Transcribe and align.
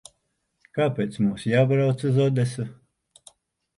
Kāpēc 0.77 1.19
mums 1.25 1.45
jābrauc 1.51 2.07
uz 2.13 2.19
Odesu? 2.27 2.67